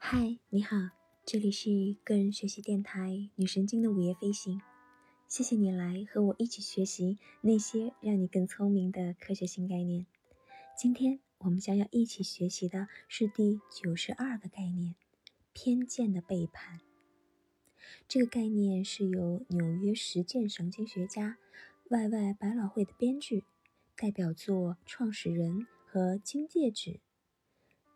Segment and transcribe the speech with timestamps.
[0.00, 0.76] 嗨，你好，
[1.26, 4.62] 这里是个人学习电台女神经的午夜飞行。
[5.26, 10.06] 谢谢你来和我一起学习那些让你更聪明的科学新概念。
[10.78, 14.94] 今天我们将要一起学习的是第九十二个概念——
[15.52, 16.80] 偏见的背叛。
[18.06, 21.36] 这个概念是由纽约实践神经学家
[21.90, 22.32] Y.Y.
[22.34, 23.44] 百老汇的编剧、
[23.96, 27.00] 代表作创始人和金戒指。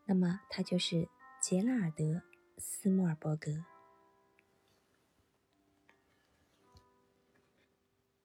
[0.05, 1.09] 那么，他就是
[1.43, 2.05] 杰拉尔德·
[2.57, 3.65] 斯莫尔伯格。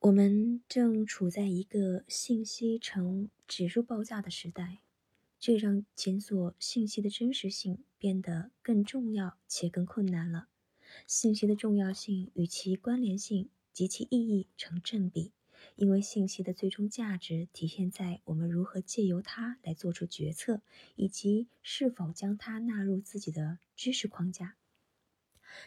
[0.02, 4.82] 我们正处在一个信息呈指数爆炸的时代，
[5.40, 10.50] 这让检索信息的真实性变得更重要且更困难了。
[11.08, 15.32] 信息的重要性与其关联性及其意义成正比，
[15.76, 20.62] 因为信息的最终价值体现在我们如何借由它来做出决策，
[20.96, 24.56] 以及是否将它纳入自己的知识框架。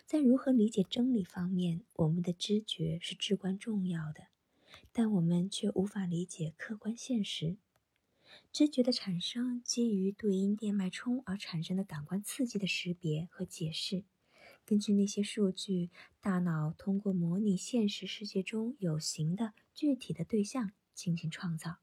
[0.06, 4.28] 在如何理解真理方面，我们的知觉是至关重要的，
[4.92, 7.56] 但我们却无法理解客观现实。
[8.52, 14.04] 知觉的产生基于对因电脉冲而产生的感官刺激的识别和解释。
[14.64, 21.78] 根据那些数据，大脑通过模拟现实世界中有形的具体的对象进行创造。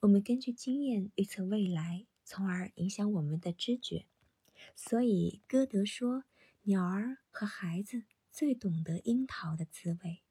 [0.00, 4.06] 我们根据经验预测未来，从而影响我们的知觉。
[4.74, 6.24] 所以，歌德说
[6.62, 10.22] ：“鸟儿和孩子最懂得樱桃的滋味。”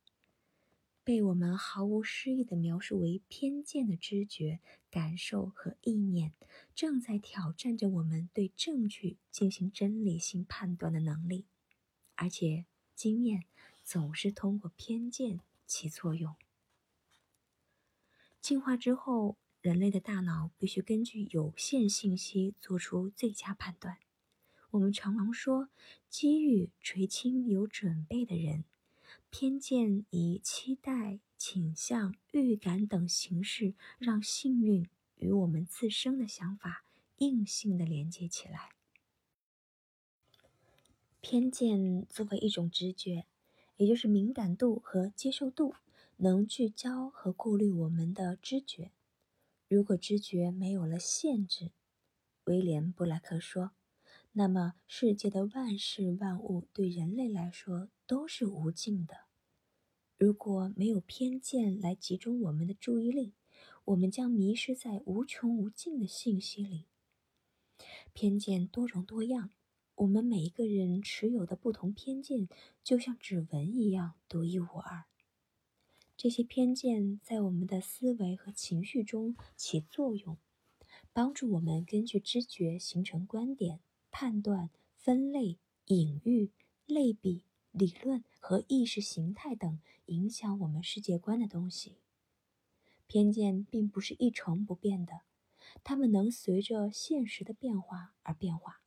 [1.04, 4.60] 被我们毫无诗意地描述为偏见的知觉、
[4.92, 6.34] 感受和意念，
[6.76, 11.48] 正在挑战着我们对证据进行真理性判断的能力。
[12.16, 13.46] 而且，经验
[13.84, 16.36] 总是通过偏见起作用。
[18.42, 24.00] 进化之后，人类的大脑必须根据有限信息做出最佳判断。
[24.72, 25.70] 我们常常说，
[26.10, 28.66] 机遇垂青有准备的人。
[29.30, 36.84] 偏见以期待、倾向、预感等形式，让幸运与我们自身的想法
[37.18, 38.70] 硬性的连接起来。
[41.22, 43.28] 偏见作为一种直觉，
[43.78, 45.76] 也就是敏感度和接受度，
[46.24, 48.92] 能聚焦和过滤我们的知觉。
[49.68, 51.72] 如果知觉没有了限制，
[52.44, 53.72] 威廉·布莱克说，
[54.34, 59.22] 那么世界的万事万物对人类来说都是无尽的。
[60.16, 63.34] 如果没有偏见来集中我们的注意力，
[63.86, 66.86] 我们将迷失在无穷无尽的信息里。
[68.14, 69.50] 偏见多种多样。
[69.96, 72.48] 我们每一个人持有的不同偏见，
[72.84, 75.06] 就像指纹一样独一无二。
[76.22, 80.38] 这些偏见在我们的思维和情绪中起作用，
[81.14, 83.80] 帮助我们根据知觉形成观点、
[84.12, 86.52] 判断、分类、隐喻、
[86.86, 91.98] 类比、理论和意识形态等影响我们世界观的东西。
[93.08, 95.22] 偏见并不是一成不变的，
[95.84, 98.84] 它们能随着现实的变化而变化。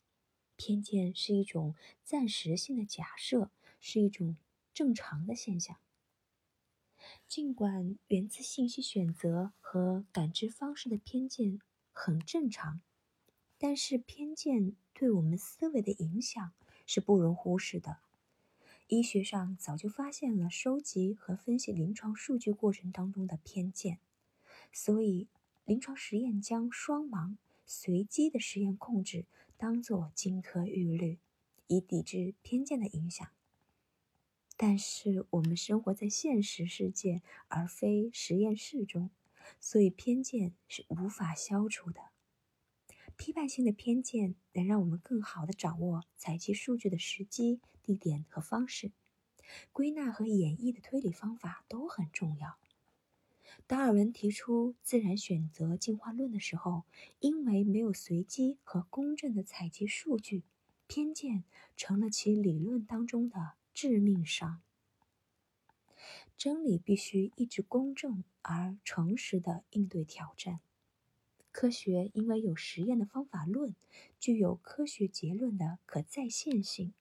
[0.54, 1.74] 偏见是一种
[2.04, 3.50] 暂时性的假设，
[3.80, 4.36] 是一种
[4.72, 5.76] 正常的现象。
[7.28, 11.60] 尽管源自信息选择和感知方式的偏见
[11.92, 12.80] 很正常，
[13.58, 16.52] 但是偏见对我们思维的影响
[16.86, 17.98] 是不容忽视的。
[18.88, 23.98] 医学上早就发现了收集和分析临床数据过程当中的偏见，
[24.72, 25.28] 所以
[25.64, 29.26] 临床实验将双盲、随机的实验控制。
[29.56, 31.18] 当作金科玉律，
[31.68, 33.26] 以抵制偏见的影响。
[34.56, 39.10] 但是我们生活在现实世界，而非实验室中，
[39.60, 42.00] 所以偏见是无法消除的。
[43.16, 48.92] 批判性的偏见能让我们更好地掌握采集数据的时机、地点和方式。
[49.72, 52.56] 归纳和演绎的推理方法都很重要。
[53.66, 56.84] 达尔文提出自然选择进化论的时候，
[57.20, 60.44] 因为没有随机和公正的采集数据，
[60.86, 61.44] 偏见
[61.76, 64.62] 成了其理论当中的致命伤。
[66.38, 70.60] 真理必须一直公正而诚实地应对挑战。
[71.52, 73.74] 科学因为有实验的方法论，
[74.18, 76.94] 具有科学结论的可再现性。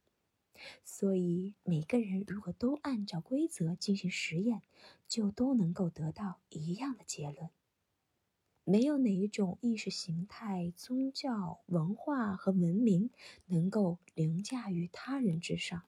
[0.85, 4.61] 所以，每个人如果都按照规则进行实验，
[5.07, 7.49] 就都能够得到一样的结论。
[8.63, 13.09] 没有哪一种意识形态、宗教、文化和文明
[13.47, 15.83] 能够凌驾于他人之上。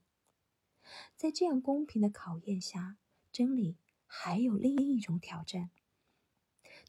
[1.16, 2.98] 在这样公平的考验下，
[3.32, 5.70] 真理还有另一种挑战，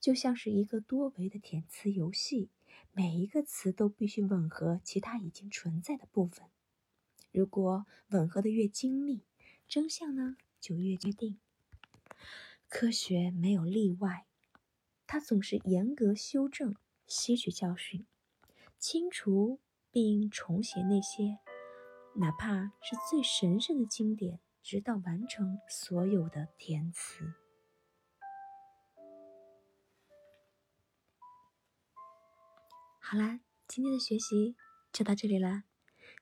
[0.00, 2.50] 就像是一个多维的填词游戏，
[2.92, 6.46] 每一个词都必须吻合其他已经存在的部分。
[7.32, 9.22] 如果吻合的越精密，
[9.68, 11.38] 真相呢就越坚定。
[12.68, 14.26] 科学没有例外，
[15.06, 16.74] 它总是严格修正、
[17.06, 18.06] 吸取教训、
[18.78, 19.60] 清除
[19.90, 21.38] 并重写那些，
[22.18, 27.34] 哪怕是最神圣的经典，直到完成所有的填词。
[33.00, 34.56] 好啦，今天的学习
[34.92, 35.64] 就到这里了。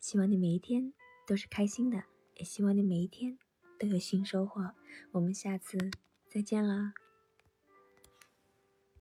[0.00, 0.92] 希望你每一天
[1.28, 2.02] 都是开心的，
[2.34, 3.38] 也希望你每一天
[3.78, 4.74] 都有新收获。
[5.12, 5.78] 我们下次
[6.28, 6.92] 再见啦！